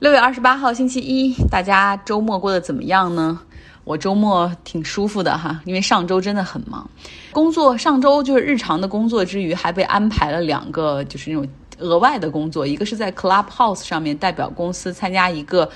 [0.00, 3.38] 六月二十八号星期一，大家周末过得怎么样呢？
[3.84, 6.88] 我周末挺舒服的哈，因为上周真的很忙，
[7.32, 11.46] 工作上周就是日常的工作之余，还被安排了两个就是那种
[11.80, 15.68] 额外的工作，一个是在 Clubhouse 上面代表公司参加一个。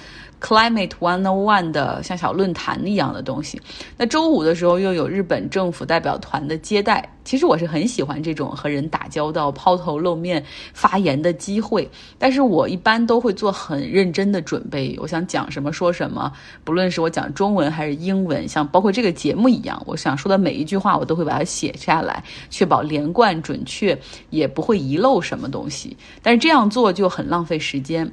[0.45, 3.58] Climate One O One 的像小论坛一样的东西。
[3.96, 7.09] 那周五的时候又有日本政府代表团的接待。
[7.24, 11.88] 其实我是很喜欢这种和人打交道、抛头露面、发言的机会。
[12.18, 14.95] 但是我一般都会做很认真的准备。
[15.00, 16.30] 我想讲什么说什么，
[16.62, 25.97] 不论是我讲中文还是英文，像包括这个节目一样，我想说的每一句话我都会把它写下来，确保连贯准确，也不会遗漏什么东西。
[26.20, 28.12] 但是这样做就很浪费时间。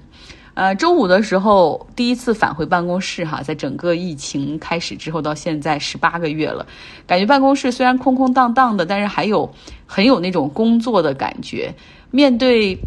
[0.62, 6.64] 呃，周五的时候第一次返回办公室哈，在整个疫情开始之后到现在十八个月了，
[7.08, 9.52] 感觉办公室虽然空空荡荡的，但是还有
[9.88, 11.74] 很有那种工作的感觉。
[12.12, 12.78] 面对。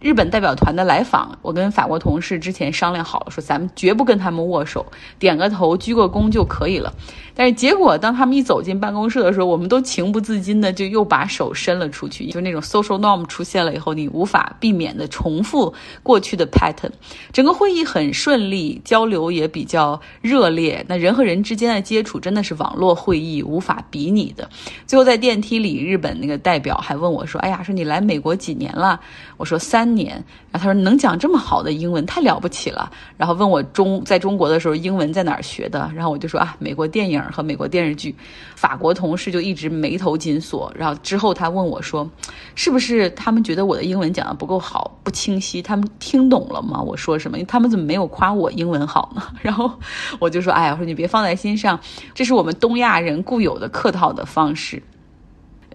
[0.00, 4.86] 日本代表团的来访，我跟法国同事之前商量好了，说咱们绝不跟他们握手，
[5.18, 6.90] 点个头、鞠个躬就可以了。
[7.34, 15.72] 但是结果，当他们一走进办公室的时候，我们都情不自禁的就又把手伸了出去，就那种 social norm 出现了以后，你无法避免的重复
[16.02, 16.90] 过去的 pattern。
[17.30, 20.82] 整个会议很顺利，交流也比较热烈。
[20.88, 24.48] 那人和人之间的接触真的是网络会议无法比拟的。
[24.86, 28.98] 最后在电梯里，日本那个代表还问我说：“哎呀，说你来美国几年了？”
[29.36, 30.12] 我说：“三。”年，
[30.50, 38.14] 然后他说能讲这么好的英文太了不起了，然后问我中在中国的时候英文在哪儿学的，然后我就说啊美国电影和美国电视剧，
[38.54, 42.08] 法国同事就一直眉头紧锁，然后之后他问我说，
[42.54, 46.80] 是不是他们觉得我的英文讲的不够好不清晰，他们听懂了吗？
[46.80, 47.38] 我说什么？
[47.44, 49.22] 他们怎么没有夸我英文好呢？
[49.42, 49.70] 然后
[50.18, 51.78] 我就说，哎呀，我说你别放在心上，
[52.14, 54.82] 这是我们东亚人固有的客套的方式。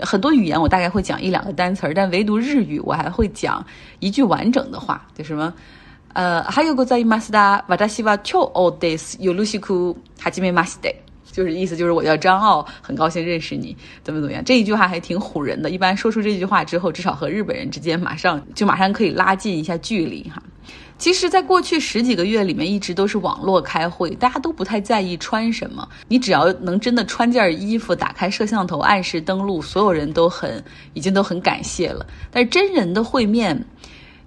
[0.01, 3.65] 很多语言我大概会讲一两个单词儿，但唯独日语我还会讲
[3.99, 5.53] 一句完整的话，就什么，
[6.13, 10.89] 呃，还有个在马斯达瓦达西瓦丘奥德斯尤鲁西库哈基梅马斯德，
[11.31, 14.43] 就是意思就是我叫张奥，很高兴认识你，怎么怎么样？
[14.43, 20.41] 这一句话还挺唬人的，一般说出这句话之后，至少和日本人之间马上就马上可以拉近一下距离哈。
[20.98, 25.88] 其实，在过去十几个月里面，一直都是网络开会，大家都不太在意穿什么。
[26.08, 32.06] 你只要能真的穿件衣服，打开摄像头，按时登录，所有人都很已经都很感谢了。
[32.31, 33.66] 但是真人的会面。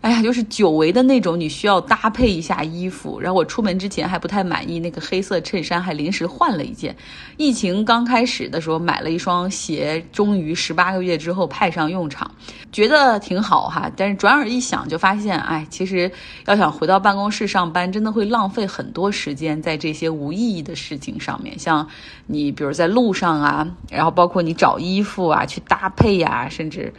[0.00, 3.19] 哎呀，就是久违的那种，你需要搭配一下衣服。
[3.20, 6.97] 然后我出门之前还不太满意那个黑色衬衫，还临时换了一件。
[7.36, 12.31] 疫情刚开始的时候买了一双鞋，终于十八个月之后派上用场，
[12.70, 13.91] 觉得挺好哈。
[13.97, 16.10] 但是转而一想，就发现，哎，其实
[16.47, 21.58] 要想回到办公室上班，真的会浪费很多时间在这些无意义的事情上面。
[21.58, 21.84] 像
[22.26, 26.94] 你比如在路上啊，然后包括你找衣服啊、去搭配呀，甚至。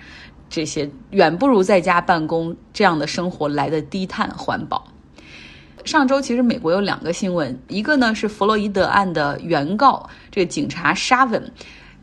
[0.49, 4.87] 这些远不如在家办公这样的生活来的低碳环保。
[5.85, 11.51] 上周其实美国有两个新闻，一个呢是弗洛伊德案的原告，这个警察沙文，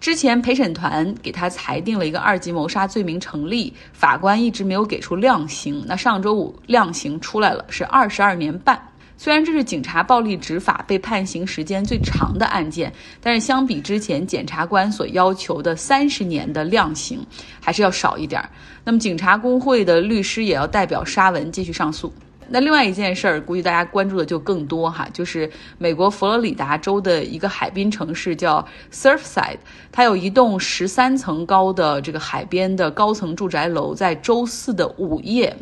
[0.00, 8.80] 之前陪审团给他裁定了一个二级谋杀罪名成立，法官一直没有给出量刑，那上周五量刑出来了，是二十二年半。
[9.18, 17.24] 虽然这是警察暴力执法被判刑时间最长的案件，但是相比之前检察官所要求的三十年的量刑，
[17.60, 18.42] 还是要少一点。
[18.84, 22.12] 那么，警察工会的律师也要代表沙文继续上诉。
[22.48, 29.58] 那另外一件事儿，估计大家关注的就更多哈，就是美国佛罗里达州的一个海滨城市叫 Surfside，
[29.90, 35.56] 它有一栋十三层高的这个海边的高层住宅楼，在周四的午夜，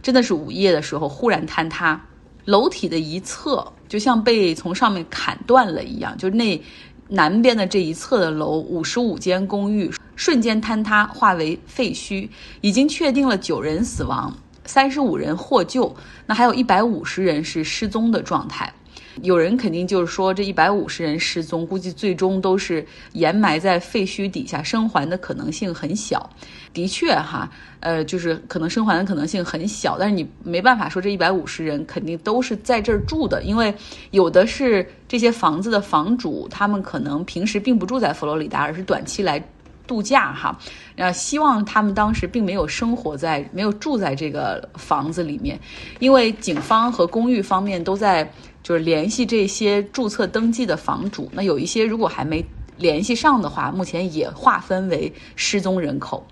[0.00, 2.00] 真的是午夜的时候忽然坍塌。
[2.44, 6.60] 楼体的一侧就像被从上面砍断了一样，就那
[7.08, 12.28] 南边的这一侧的楼，五十五间公寓瞬间坍塌，化为废墟。
[12.60, 15.94] 已经确定了九人死亡，三十五人获救，
[16.26, 18.72] 那还有一百五十人是失踪的状态。
[19.20, 26.30] 有人肯定就是说，这一百五十人失踪，估计最终都是掩埋在废墟底下，生还的可能性很小。
[26.72, 27.50] 的确，哈，
[27.80, 33.74] 呃，就是可能生还的可能性很小，但是你没办法说这一百五十人肯定都是在这儿住的，因为
[34.10, 39.38] 有的是这些房子的房主，他们可能平时并不住在佛罗里达，而是短期来
[39.86, 40.58] 度假，哈，
[40.96, 45.58] 呃，希望他们当时并没有生活在，没有住在这个房子里面，
[45.98, 48.30] 因为警方和公寓方面都在。
[48.62, 52.44] 就是联系这些注册登记的房主，那有一些如果还没
[52.78, 56.24] 联系上的话，目前也划分为失踪人口。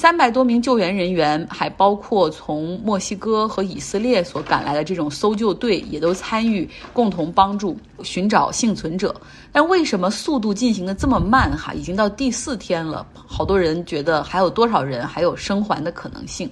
[0.00, 9.14] 三百多名救援人员，还包括从墨西哥和以色列所赶来的这种搜救队，也都参与，共同帮助寻找幸存者。
[9.52, 11.54] 但为什么速度进行的这么慢？
[11.54, 16.50] 哈，已经到第四天了，好多人觉得还有多少人还有生还的可能性？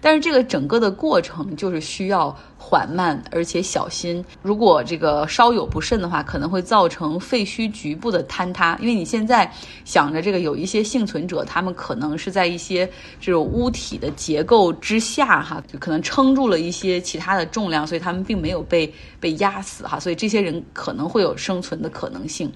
[0.00, 4.24] 但是这个整个的过程就是需要缓慢而且小心。
[4.42, 8.76] 如果这个稍有不慎的话，可能会造成废墟局部的坍塌。
[8.80, 9.50] 因为你现在
[9.84, 12.88] 想着这个有一些幸存者，他们可能是在一些
[13.20, 22.52] 这种屋体的结构之下，哈，就可能撑住了一些其他的重量，所以他们并没有被被压死，哈，所以这些人可能会有生存的可能性。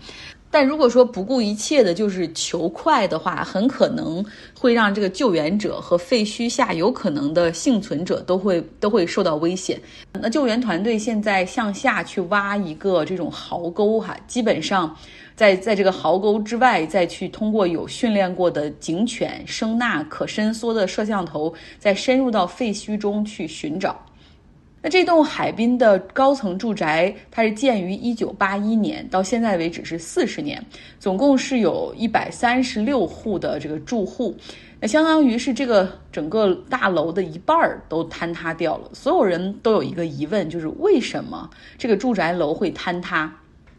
[0.53, 4.23] 但如果说不顾一切的就是求快的话，很可能
[4.57, 9.81] 会让这个救援者和废墟下有可能的幸存者都会都会受到危险。
[10.13, 14.95] 那救援团队现在向下去挖一个这种壕沟，哈，基本上
[15.35, 23.99] 在在这个壕沟之外，再去通过有训练过的警犬、声呐、可伸缩的摄像头，再深入到废墟中去寻找。
[24.85, 30.61] 那这栋海滨的高层住宅，它是建于一九八一年，到现在为止是四十年，
[30.99, 34.37] 总共是有一百三十六户的这个住户，
[34.81, 38.91] 那相当于是这个整个大楼的一半儿都坍塌掉了。
[38.93, 41.49] 所有人都有一个疑问，就是为什么
[41.79, 43.33] 这个住宅楼会坍塌？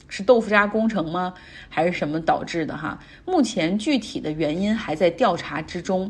[0.07, 1.33] 是豆腐渣工程吗？
[1.67, 2.77] 还是什么导致的？
[2.77, 6.09] 哈，目前具体的原因还在调查之中。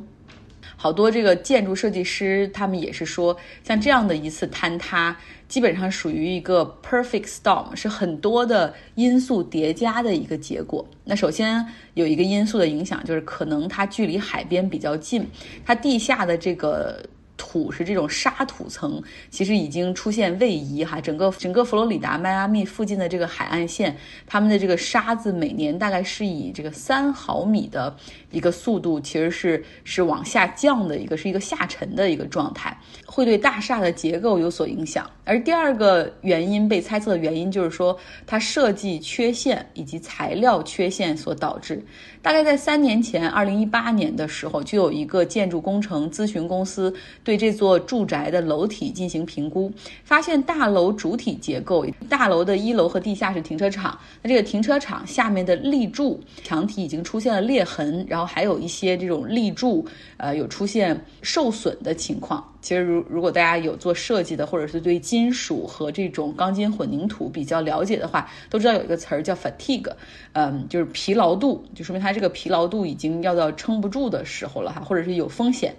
[0.83, 5.15] 好多这个建筑设计师，他们也是说，像这样的一次坍塌，
[5.47, 10.85] 基本上属于一个 perfect storm，是很多的因素叠加的一个结果。
[11.05, 15.25] 那首先有一个因素的影响，就是可能它距离海边比较近，
[15.65, 17.01] 它地下的这个。
[17.45, 21.01] 土是这种沙土层，其实已经出现位移哈。
[21.01, 23.93] 整个整个佛罗里达、迈阿密附近的这个海岸线，
[24.25, 27.93] 他们的这个沙子每年大概是以这个三毫米的
[28.31, 32.75] 一个速度，其实是是往下降的一个，是一个下沉的一个状态，
[33.05, 35.09] 会对大厦的结构有所影响。
[35.25, 41.83] 而第二个原因被猜测的原因就是说，它设计缺陷以及材料缺陷所导致。
[42.21, 46.93] 大概在三年前，二零一八年的时候，就有一个建筑工程咨询公司
[47.23, 49.71] 对对这座住宅的楼体进行评估，
[50.03, 59.83] 发现大楼主体结构，大楼的一楼和地下是停车场，那这个停车场下面的立柱墙体已经出现了裂痕，然后还有一些这种立柱，
[60.17, 62.47] 呃，有出现受损的情况。
[62.61, 69.91] 其实，如如果大家有做设计的，或者是对金属和这种钢筋混凝土比较了解的话，都知道有一个词儿叫 fatigue，
[70.33, 75.75] 嗯，就是疲劳度，就说明它这个疲劳度已经要到撑不住的时候了哈，或者是有风险。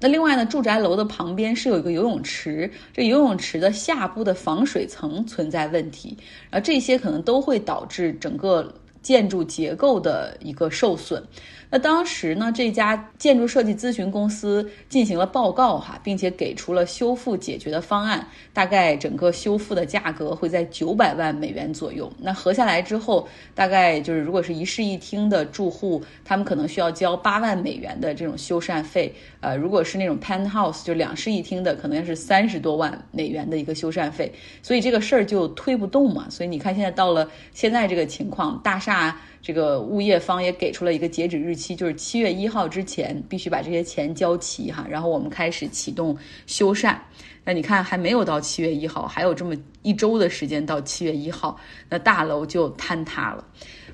[0.00, 6.16] 那另外呢，住宅楼的旁边是有一个游泳池，这游泳池的下部的防水层存在问题，
[6.50, 8.72] 然后这些可能都会导致整个
[9.02, 11.22] 建筑结构的一个受损。
[11.70, 22.10] 那当时呢，这家建筑设计咨询公司进行了报告哈，并且给出了修复解决的方案，大概整个修复的价格会在九百万美元左右。
[22.18, 29.14] 那合下来之后，大概就是如果是一室一厅的住户，他们可能需要交八万美元的这种修缮费。
[29.40, 34.32] 呃，如果是那种 penthouse 就两室一厅的，可能是三十多万美元的一个修缮费。
[34.62, 36.26] 所以这个事儿就推不动嘛。
[36.30, 39.14] 所以你看，现在到了现在这个情况，大厦。
[39.40, 46.96] 这个物业方也给出了一个截止日期，就是七月一号之前必须把这些钱交齐哈，然后我们开始启动修缮。
[47.44, 51.58] 那你看还没有到七月一号，还有这么一周的时间到七月一号，
[51.88, 53.42] 那大楼就坍塌了。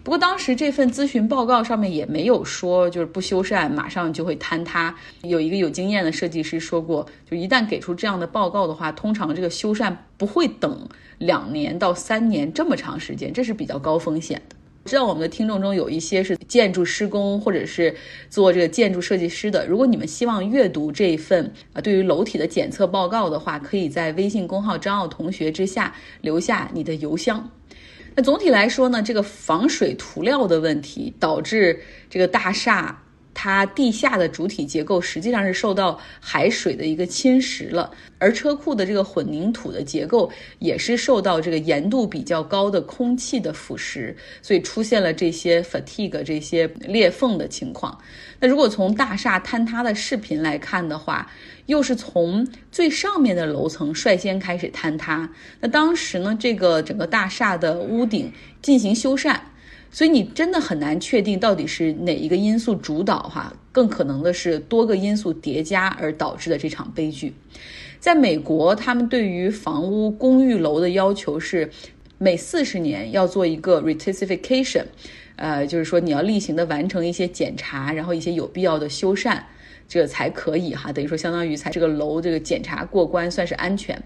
[0.02, 4.94] 不过当时这份咨询报告上面也没有说，就是不修缮马上就会坍塌。
[5.22, 10.88] 有一个有经验的设计师说过，就一旦给出这样的报告的话，通常这个修缮不会等
[11.18, 14.56] 两年到三年这么长时间，这是比较高风险的。
[14.84, 17.94] 知道我们的听众中有一些是建筑施工或者是
[18.28, 27.48] 做这个建筑设计师的，如果你们希望阅读这一份啊对于楼体的检测报告的话，可以在微信公号张奥同学之下留下你的邮箱。
[28.14, 33.00] 那总体来说呢，这个防水涂料的问题导致这个大厦。
[33.34, 47.98] 它地下的主体结构实际上是受到海水的一个侵蚀了，而车库的这个混凝土的结构也是受到这个盐度比较高的空气的腐蚀，所以出现了这些 fatigue 这些裂缝的情况。
[48.38, 51.28] 那如果从大厦坍塌的视频来看的话，
[51.66, 55.28] 又是从最上面的楼层率先开始坍塌。
[55.60, 59.36] 那当时呢，这个整个大厦的屋顶进行修缮。
[59.94, 67.32] 所以你真的很难确定到底是哪一个因素主导哈，更可能的是多个因素叠加而导致的这场悲剧。
[68.00, 71.70] 在美国，他们对于房屋公寓楼的要求是
[72.18, 74.82] 每四十年要做一个 reticification，
[75.36, 79.40] 呃，就是说你要例行的完成一些检查，然后一些有必要的修缮。
[79.88, 84.00] 这个才可以哈，等于说相当于才这个楼这个检查过关算是安全。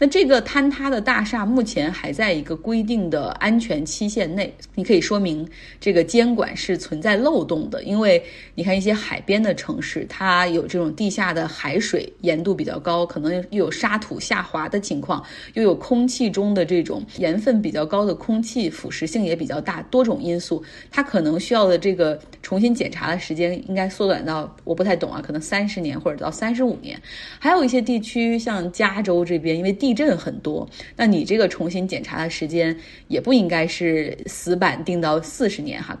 [0.00, 5.48] 那这个坍塌的大厦目前还在一个规定的安全期限内，你可以说明
[5.80, 8.22] 这个监管是存在漏洞的，因为
[8.54, 15.20] 你看一些海边的城市，它有这种地下的海水盐度比较高，可能又有沙土下滑的情况，
[15.54, 22.16] 又有空气中的这种盐分比较高的空气腐蚀性也比较大，多种因素，它可能需要的这个
[22.48, 26.98] 重新检查的时间应该缩短到我不太懂啊，可能三十年或者到三十五年。
[27.38, 32.74] 还有一些地区像加州这边，因为地震很多，那你这个重新检查的时间
[33.08, 35.94] 也不应该是死板定到四十年哈。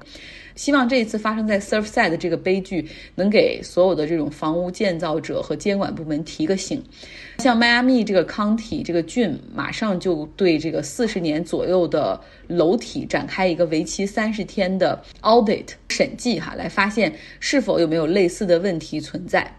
[0.58, 2.84] 希望这一次发生在 Surfside 的这个悲剧，
[3.14, 6.82] 能给所有的这种房屋建造者和监管部门提个醒。
[7.38, 19.56] 像迈阿密这个 county 这个郡，马上就对这个四十年左右的楼体展开一个为期三十天的 audit 审计哈，来发现是否有没有类似的问题存在。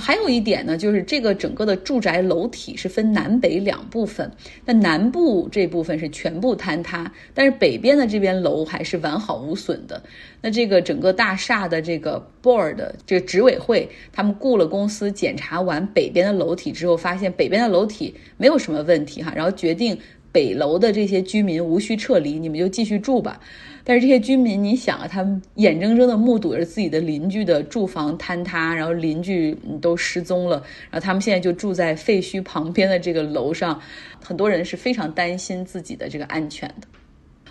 [0.00, 4.30] 还有一点呢，就是这个整个的住宅楼体是分南北两部分，
[4.64, 10.02] 那南部这部分是全部坍塌，但是北边的这边楼还是完好无损的。
[10.40, 19.98] 那这个整个大厦的这个 board 这个执委会，他们雇了公司检查完北边的楼体之后，发现北边的楼体没有什么问题哈，然后决定
[20.38, 23.40] 北楼的这些居民无需撤离，你们就继续住吧。
[23.82, 33.82] 但是这些居民，你想啊，他们眼睁睁的目睹着自己的邻居的住房坍塌，然后邻居都失踪了，然后他们现在就住在废墟旁边的这个楼上，
[34.22, 36.86] 很多人是非常担心自己的这个安全的。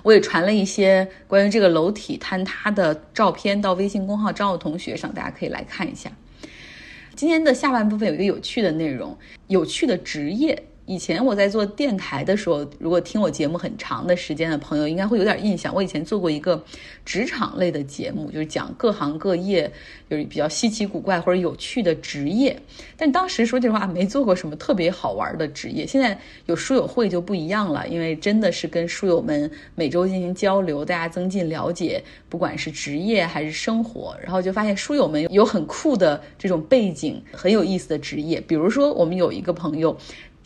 [0.02, 6.10] 我也传了一些关于这个楼体坍塌的照片到微信公号张友同学上，大家可以来看一下。
[7.16, 9.18] 今天的下半部分有一个有趣的内容，
[9.48, 10.64] 有趣的职业。
[10.88, 15.76] 以前我在做电台的时候，如果听我节目很长的时间的朋友，应该会有点印象。
[15.76, 16.64] 我以前做过一个
[17.04, 19.70] 职场类的节目，就是讲各行各业，
[20.10, 22.58] 就是比较稀奇古怪或者有趣的职业。
[22.96, 25.86] 但当时说句实话，没做过什么特别好玩的职业。
[25.86, 38.40] 现在有书友会就不一样了，因为真的是跟书友们每周进行交流，大家增进了解，不管是职业还是生活，然后就发现书友们有很酷的这种背景，很有意思的职业。
[38.40, 39.98] 比如说，我们有一个朋友。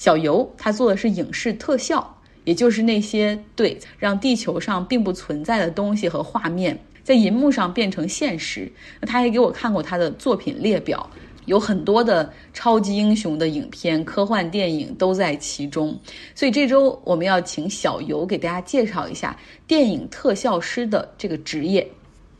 [0.01, 8.67] 小游他做的是影视特效，也就是那些对让地球上并不存在的东西和画面在银幕上变成现实。
[8.99, 11.07] 那他也给我看过他的作品列表，
[11.45, 15.95] 有很多的超级英雄的影片、科幻电影都在其中。
[16.33, 21.87] 所以这周我们要请小游给大家介绍一下电影特效师的这个职业，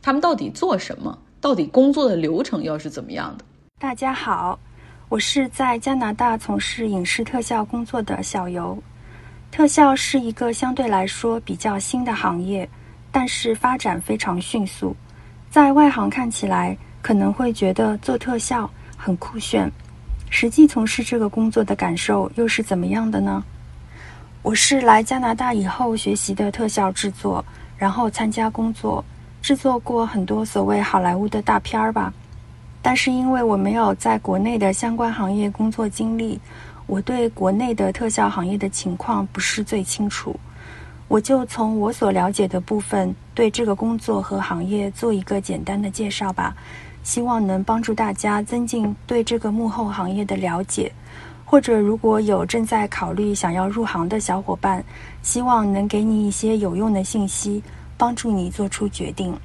[0.02, 1.16] 他们到底做什么？
[1.40, 3.44] 到底工作的流程又是怎么样的？
[3.78, 4.58] 大家好。
[5.12, 8.82] 我是在加拿大从事影视特效工作的小游。
[9.50, 12.66] 特效是一个相对来说比较新的行业，
[13.10, 14.96] 但是发展非常迅速。
[15.50, 19.70] 在外行看起来可能会觉得做特效很酷炫，
[20.30, 23.44] 实际从事这个工作的感受又是怎么样的呢？
[24.40, 27.44] 我是来加拿大以后学习的特效制作，
[27.76, 29.04] 然后参加工作，
[29.42, 32.10] 制作过很多所谓好莱坞的大片儿吧。
[32.82, 36.38] 但是因为我没有在国内的相关行业工作经历，
[36.86, 40.34] 我对国内的特效行业的情况不是最清楚。
[41.06, 46.56] 我就从我所了解的部分，对这个工作和行业做一个简单的介绍吧，
[47.04, 50.90] 希望能帮助大家增进对这个幕后行业的了解。
[51.44, 54.82] 或者如果有正在考虑想要入行的小伙伴，
[55.22, 57.62] 希望能给你一些有用的信息，
[57.98, 59.38] 帮助你做出决定。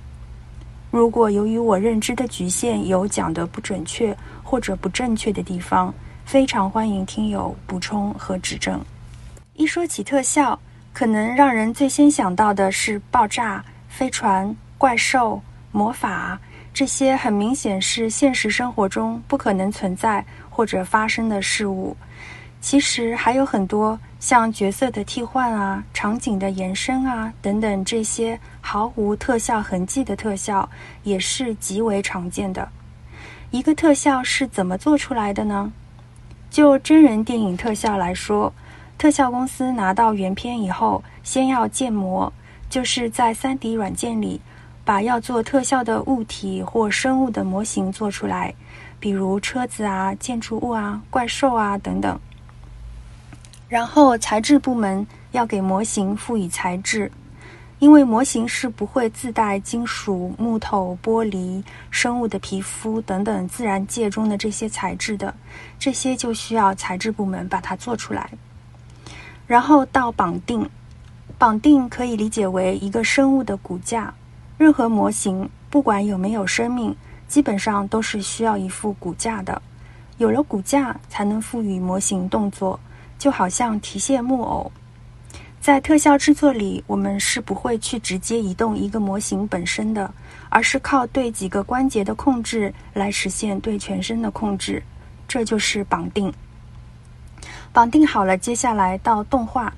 [0.89, 5.93] 如果由于我认知的局限有讲的不准确或者不正确的地方，
[6.25, 8.79] 非常欢迎听友补充和指正。
[9.53, 10.57] 一说起特效，
[10.93, 15.41] 可能让人最先想到的是爆炸、飞船、怪兽、
[15.71, 16.39] 魔法
[16.73, 21.95] 这些很明显是现实生活中不可能存在或者发生的事物。
[22.59, 30.67] 其实还有很多像角色的替换啊、场景的延伸啊等等这些毫无特效痕迹的特效，
[31.03, 32.67] 也是极为常见的。
[33.51, 35.71] 一个特效是怎么做出来的呢？
[36.49, 38.51] 就真人电影特效来说，
[38.97, 42.31] 特效公司拿到原片以后，先要建模，
[42.69, 44.41] 就是在 3D 软件里
[44.83, 48.53] 把要做特效的物体或生物的模型做出来，
[48.99, 52.19] 比如车子啊、建筑物啊、怪兽啊等等。
[53.67, 57.11] 然后材质部门要给模型赋予材质，
[57.79, 65.33] 因为模型是不会自带金属、木头、玻璃、生物的皮肤等等自然界中的这些材质的，
[65.77, 68.29] 这些就需要材质部门把它做出来。
[69.45, 70.69] 然后到绑定，
[71.37, 74.13] 绑定可以理解为一个生物的骨架，
[74.57, 76.95] 任何模型不管有没有生命，
[77.27, 79.61] 基本上都是需要一副骨架的。
[80.17, 82.79] 有了骨架，才能赋予模型动作，
[83.17, 84.71] 就好像提线木偶。
[85.59, 90.09] 在特效制作里，我们是不会去直接移动一个模型本身的，
[90.49, 94.81] 而是靠对几个关节的控制来实现对全身的控制，
[95.27, 96.33] 这就是绑定。
[97.73, 99.73] 绑定好了，接下来到动画。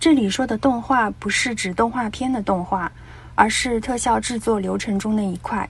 [0.00, 2.90] 这里说的动画不是指动画片的动画，
[3.34, 5.68] 而是特效制作流程中的一块。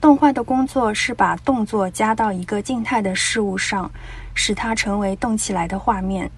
[0.00, 3.90] 动画的工作是把动作加到一个静态的事物上，
[4.34, 6.30] 使它成为动起来的画面，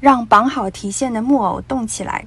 [0.00, 2.26] 让绑好提线的木偶动起来。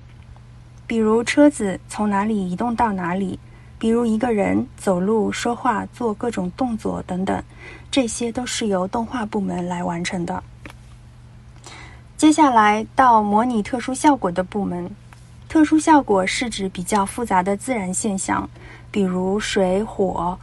[0.87, 3.39] 比如车子从哪里移动到哪里，
[3.79, 7.43] 比如一个人走路、说话、做各种动作等等，
[7.89, 10.43] 这些都是由动画部门来完成的。
[12.15, 14.89] 接下来到模拟特殊效果的部门，
[15.49, 18.49] 特殊效果是指比较复杂的自然现象。
[18.91, 20.37] 比如水、火、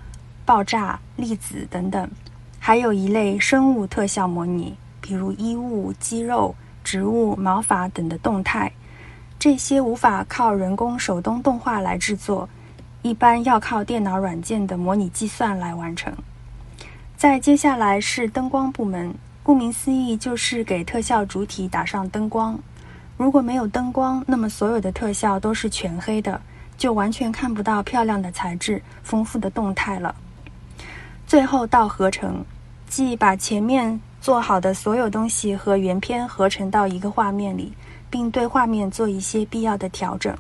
[0.44, 2.10] 爆炸、粒子等等，
[2.58, 6.52] 还有一类生物特效模拟，比如衣物、肌肉、
[6.90, 8.72] 植物、毛发等的动态。
[9.38, 12.48] 这些无法靠人工手动动画来制作，
[13.02, 16.12] 一般要靠电脑软件的模拟计算来完成。
[17.16, 22.58] 再接下来是灯光部门，顾名思义就是给特效主体打上灯光。
[23.16, 26.40] 如果没有灯光，那么所有的特效都是全黑的。
[26.76, 30.12] 就完全看不到漂亮的材质、丰富的动态了。
[31.24, 32.42] 最后到合成，
[32.88, 37.72] 即把前面做好的所有东西和原片合成到一个画面里，
[38.10, 40.36] 并对画面做一些必要的调整。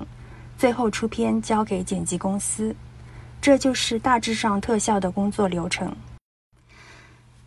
[0.58, 2.74] 最后出片交给剪辑公司。
[3.40, 5.90] 这就是大致上特效的工作流程。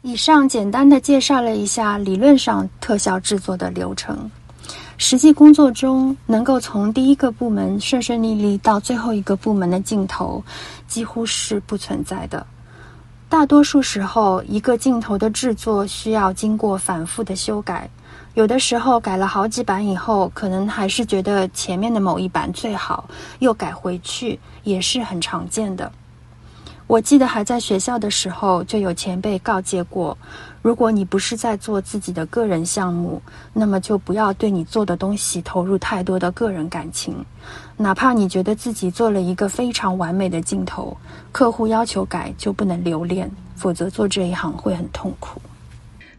[0.01, 4.29] 以上简单的介绍了一下理论上特效制作的流程。
[4.97, 10.43] 实际工作中，能够从第一个部门顺顺利利到最后一个部门的镜头，
[10.87, 12.45] 几乎是不存在的。
[13.33, 17.89] 大多数时候，一个镜头的制作需要经过反复的修改，
[18.35, 23.09] 有的时候改了好几版以后，可能还是觉得前面的某一版最好，
[23.39, 25.91] 又改回去，也是很常见的。
[26.85, 30.15] 我记得还在学校的时候，就有前辈告诫过。
[30.63, 37.13] 如果你不是在做自己的个人项目，那么就不要对你做的东西投入太多的个人感情。
[37.75, 40.95] 哪怕你觉得自己做了一个非常完美的镜头，
[41.34, 45.41] 客户要求改就不能留恋，否则做这一行会很痛苦。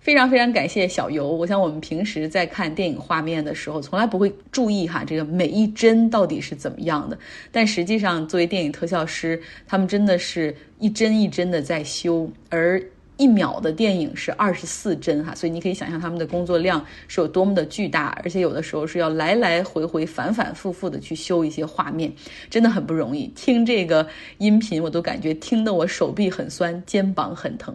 [0.02, 1.26] 非常非常感谢小游。
[1.26, 7.18] 我想我们平时在看电影画面的时候，从来不会注意哈这个每一帧到底是怎么样的，
[7.50, 12.78] 但实际上作为电影特效师，他们真的是一帧一帧的在修，而。
[13.16, 22.12] 一秒的电影是二十四帧哈，所以你可以想象他们的工作量是有多么的巨大，而且有的时候是要来来回回、反反复复的去修一些画面，
[22.50, 23.28] 真的很不容易。
[23.36, 24.06] 听这个
[24.38, 27.74] 音频，我都感觉听得我手臂很酸，肩膀很疼。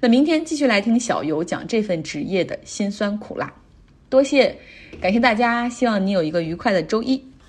[0.00, 3.52] 那明天继续来听小游讲这份职业的辛酸苦辣。
[4.08, 4.54] 多谢，
[5.00, 7.24] 感谢大家，希望你有一个愉快的周一。